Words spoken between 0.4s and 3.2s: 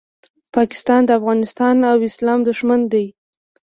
پاکستان د افغانستان او اسلام دوښمن دی